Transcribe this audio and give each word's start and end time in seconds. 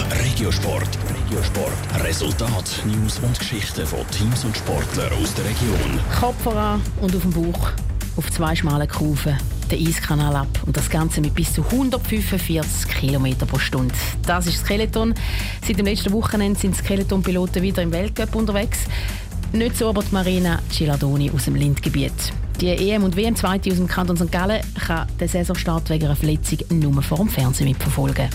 Regiosport. 0.00 0.88
Regiosport. 1.08 2.04
Resultat, 2.04 2.82
News 2.86 3.18
und 3.20 3.38
Geschichten 3.38 3.86
von 3.86 4.00
Teams 4.10 4.44
und 4.44 4.56
Sportlern 4.56 5.12
aus 5.20 5.34
der 5.34 5.44
Region. 5.44 6.00
Kopf 6.20 6.42
voran 6.42 6.80
und 7.00 7.14
auf 7.14 7.22
dem 7.22 7.30
Bauch. 7.30 7.70
Auf 8.16 8.30
zwei 8.30 8.54
schmalen 8.54 8.88
Kufen. 8.88 9.36
Den 9.70 9.86
Eiskanal 9.86 10.36
ab. 10.36 10.48
Und 10.66 10.76
das 10.76 10.90
Ganze 10.90 11.20
mit 11.20 11.34
bis 11.34 11.52
zu 11.52 11.64
145 11.64 12.88
km 12.88 13.46
pro 13.46 13.58
Stunde. 13.58 13.94
Das 14.26 14.46
ist 14.46 14.58
Skeleton. 14.58 15.14
Seit 15.66 15.78
dem 15.78 15.86
letzten 15.86 16.12
Wochenende 16.12 16.58
sind 16.58 16.76
Skeleton-Piloten 16.76 17.62
wieder 17.62 17.82
im 17.82 17.92
Weltcup 17.92 18.34
unterwegs. 18.34 18.80
Nicht 19.52 19.76
so 19.76 19.88
aber 19.88 20.02
die 20.02 20.12
Marina 20.12 20.60
Ciladoni 20.70 21.30
aus 21.30 21.44
dem 21.44 21.54
Lindgebiet. 21.54 22.12
Die 22.60 22.68
EM 22.68 23.04
und 23.04 23.16
WM 23.16 23.36
2 23.36 23.56
aus 23.56 23.62
dem 23.62 23.88
Kanton 23.88 24.16
St. 24.16 24.30
Gallen 24.30 24.62
kann 24.86 25.08
den 25.20 25.28
Saisonstart 25.28 25.90
wegen 25.90 26.06
einer 26.06 26.16
Verletzung 26.16 26.58
nur 26.70 27.02
vor 27.02 27.18
dem 27.18 27.28
Fernsehen 27.28 27.68
mitverfolgen. 27.68 28.28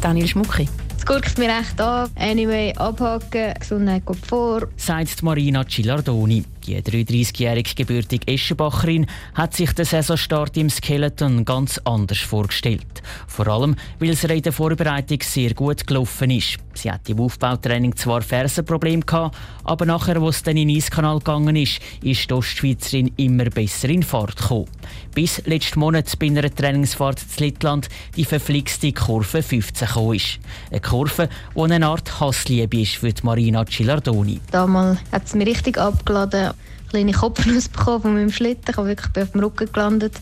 Daniel 0.00 0.28
Schmucki. 0.28 0.68
Es 0.96 1.04
guckt 1.06 1.38
mir 1.38 1.48
recht 1.48 1.80
an. 1.80 2.10
Anyway, 2.16 2.72
abhaken, 2.76 3.54
Gesundheit 3.58 4.06
geht 4.06 4.26
vor. 4.26 4.68
Sagt 4.76 5.22
Marina 5.22 5.64
Cilardoni. 5.64 6.44
Die 6.66 6.80
33-jährige 6.80 7.74
gebürtige 7.74 8.26
Eschenbacherin 8.26 9.06
hat 9.34 9.52
sich 9.52 9.72
den 9.72 9.84
Saisonstart 9.84 10.56
im 10.56 10.70
Skeleton 10.70 11.44
ganz 11.44 11.78
anders 11.84 12.20
vorgestellt. 12.20 13.02
Vor 13.26 13.48
allem, 13.48 13.76
weil 13.98 14.10
es 14.10 14.24
in 14.24 14.40
der 14.40 14.52
Vorbereitung 14.52 15.18
sehr 15.20 15.52
gut 15.52 15.86
gelaufen 15.86 16.30
ist. 16.30 16.56
Sie 16.72 16.90
hat 16.90 17.06
im 17.08 17.20
Aufbautraining 17.20 17.94
zwar 17.96 18.22
Fersenprobleme 18.22 19.02
gehabt, 19.02 19.36
aber 19.62 19.84
nachher, 19.84 20.20
wo 20.20 20.30
es 20.30 20.42
dann 20.42 20.56
in 20.56 20.68
den 20.68 20.78
Eiskanal 20.78 21.18
gegangen 21.18 21.54
ist, 21.54 21.80
ist 22.02 22.30
die 22.30 22.34
Ostschweizerin 22.34 23.12
immer 23.16 23.44
besser 23.44 23.90
in 23.90 24.02
Fahrt 24.02 24.36
gekommen. 24.36 24.68
Bis 25.14 25.44
letzten 25.44 25.80
Monat 25.80 26.18
bei 26.18 26.26
einer 26.26 26.52
Trainingsfahrt 26.52 27.20
zu 27.20 27.44
Lettland 27.44 27.88
die 28.16 28.24
verflixte 28.24 28.92
Kurve 28.92 29.42
15 29.42 29.86
gekommen 29.86 30.14
ist. 30.14 30.38
Eine 30.70 30.80
Kurve, 30.80 31.28
die 31.54 31.60
eine 31.60 31.86
Art 31.86 32.20
Hassliebe 32.20 32.80
ist 32.80 32.96
für 32.96 33.12
die 33.12 33.22
Marina 33.22 33.64
Cilardoni. 33.64 34.40
Damals 34.50 34.98
hat 35.12 35.26
es 35.26 35.34
mich 35.34 35.46
richtig 35.46 35.78
abgeladen 35.78 36.53
kleine 36.90 37.12
Kopfnuss 37.12 37.68
bekommen 37.68 38.02
von 38.02 38.14
meinem 38.14 38.30
Schlitten. 38.30 38.70
Ich 38.70 38.76
bin 38.76 38.86
wirklich 38.86 39.22
auf 39.22 39.30
dem 39.32 39.40
Rücken 39.40 39.72
gelandet. 39.72 40.14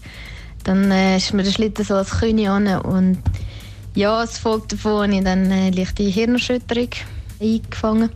Dann 0.65 0.91
äh, 0.91 1.17
ist 1.17 1.33
mir 1.33 1.43
der 1.43 1.51
Schlitten 1.51 1.85
so 1.85 1.95
als 1.95 2.11
Kühne 2.11 2.51
an 2.51 2.69
und 2.81 3.19
ja, 3.95 4.19
als 4.19 4.39
Folge 4.39 4.69
davon 4.69 5.03
habe 5.03 5.15
ich 5.15 5.25
dann 5.25 5.51
äh, 5.51 5.71
leichte 5.71 6.03
Hirnerschütterung 6.05 6.89
eingefangen. 7.41 8.11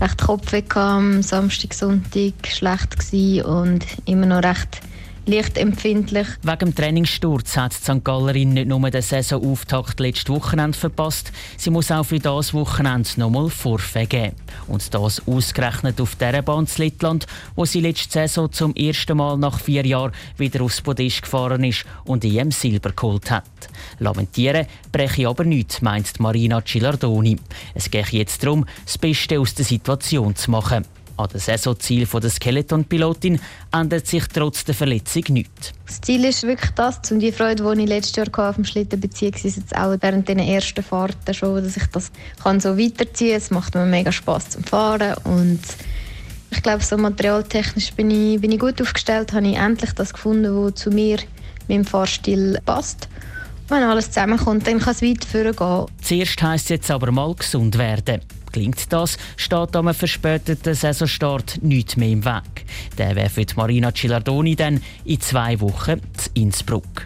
Recht 0.00 0.22
Kopfweh 0.22 0.64
am 0.74 1.22
Samstag, 1.22 1.74
Sonntag, 1.74 2.34
schlecht 2.48 2.98
gewesen 2.98 3.44
und 3.44 3.86
immer 4.06 4.26
noch 4.26 4.42
recht 4.42 4.80
leicht 5.28 5.58
empfindlich. 5.58 6.26
Wegen 6.42 6.58
dem 6.58 6.74
Trainingssturz 6.74 7.56
hat 7.56 7.72
die 7.72 7.82
St. 7.82 8.04
Gallerin 8.04 8.54
nicht 8.54 8.68
nur 8.68 8.90
den 8.90 9.02
Saisonauftakt 9.02 10.00
letztes 10.00 10.28
Wochenende 10.28 10.76
verpasst, 10.76 11.32
sie 11.56 11.70
muss 11.70 11.90
auch 11.90 12.04
für 12.04 12.18
das 12.18 12.54
Wochenende 12.54 13.08
nochmal 13.16 13.50
Vorfälle 13.50 14.06
geben. 14.06 14.36
Und 14.66 14.92
das 14.94 15.22
ausgerechnet 15.26 16.00
auf 16.00 16.16
der 16.16 16.42
Bahn 16.42 16.66
zu 16.66 16.82
Lettland, 16.82 17.26
wo 17.54 17.64
sie 17.64 17.80
letzte 17.80 18.12
Saison 18.12 18.50
zum 18.50 18.74
ersten 18.74 19.16
Mal 19.16 19.36
nach 19.36 19.60
vier 19.60 19.86
Jahren 19.86 20.12
wieder 20.36 20.62
aufs 20.62 20.80
Podest 20.80 21.22
gefahren 21.22 21.64
ist 21.64 21.84
und 22.04 22.24
EM 22.24 22.50
Silber 22.50 22.92
geholt 22.92 23.30
hat. 23.30 23.44
Lamentieren 23.98 24.66
breche 24.90 25.28
aber 25.28 25.44
nichts, 25.44 25.82
meint 25.82 26.18
Marina 26.20 26.62
Cilardoni. 26.64 27.36
Es 27.74 27.90
geht 27.90 28.08
jetzt 28.10 28.42
darum, 28.42 28.66
das 28.84 28.98
Beste 28.98 29.38
aus 29.38 29.54
der 29.54 29.64
Situation 29.64 30.34
zu 30.34 30.50
machen. 30.50 30.84
An 31.18 31.28
dem 31.28 31.40
Saisonziel 31.40 32.06
der 32.06 32.30
Skeleton-Pilotin 32.30 33.40
ändert 33.72 34.06
sich 34.06 34.24
trotz 34.28 34.64
der 34.64 34.74
Verletzung 34.76 35.24
nichts. 35.30 35.72
Das 35.84 36.00
Ziel 36.00 36.24
ist 36.24 36.44
wirklich 36.44 36.70
das, 36.70 37.10
um 37.10 37.18
die 37.18 37.32
Freude, 37.32 37.64
die 37.74 37.82
ich 37.82 37.88
letztes 37.88 38.16
Jahr 38.16 38.48
auf 38.48 38.54
dem 38.54 38.64
Schlitten 38.64 39.00
beziehungsweise 39.00 39.58
jetzt 39.58 39.76
auch 39.76 39.96
während 40.00 40.28
den 40.28 40.38
ersten 40.38 40.84
Fahrten 40.84 41.34
schon, 41.34 41.64
dass 41.64 41.76
ich 41.76 41.86
das 41.86 42.12
kann 42.40 42.60
so 42.60 42.78
weiterziehen 42.78 43.30
kann. 43.30 43.36
Es 43.38 43.50
macht 43.50 43.74
mir 43.74 43.84
mega 43.84 44.12
Spaß 44.12 44.50
zum 44.50 44.62
Fahren 44.62 45.16
und 45.24 45.60
ich 46.50 46.62
glaube, 46.62 46.84
so 46.84 46.96
materialtechnisch 46.96 47.92
bin 47.94 48.12
ich, 48.12 48.40
bin 48.40 48.52
ich 48.52 48.60
gut 48.60 48.80
aufgestellt, 48.80 49.32
habe 49.32 49.48
ich 49.48 49.56
endlich 49.56 49.92
das 49.94 50.12
gefunden, 50.12 50.54
was 50.54 50.74
zu 50.76 50.90
mir, 50.90 51.18
meinem 51.68 51.84
Fahrstil 51.84 52.60
passt. 52.64 53.08
Wenn 53.68 53.82
alles 53.82 54.06
zusammenkommt, 54.06 54.66
dann 54.66 54.78
kann 54.78 54.94
es 54.94 55.02
weit 55.02 55.24
vorgehen. 55.24 55.86
Zuerst 56.00 56.42
heisst 56.42 56.64
es 56.66 56.70
jetzt 56.70 56.90
aber 56.90 57.10
mal 57.10 57.34
gesund 57.34 57.76
werden. 57.76 58.20
Klingt 58.52 58.92
das, 58.92 59.18
steht 59.36 59.76
am 59.76 59.92
verspäteten 59.92 60.74
Saisonstart 60.74 61.58
nichts 61.62 61.96
mehr 61.96 62.08
im 62.10 62.24
Weg. 62.24 62.64
Der 62.96 63.30
für 63.30 63.46
Marina 63.56 63.92
Cilardoni 63.92 64.56
dann 64.56 64.80
in 65.04 65.20
zwei 65.20 65.60
Wochen 65.60 66.00
zu 66.16 66.30
Innsbruck. 66.34 67.04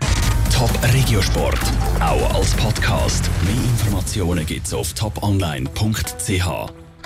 Top 0.52 0.70
Regiosport, 0.92 1.58
auch 2.00 2.34
als 2.34 2.54
Podcast. 2.54 3.28
Mehr 3.44 3.54
Informationen 3.54 4.46
gibt's 4.46 4.72
auf 4.74 4.92
toponline.ch. 4.92 6.72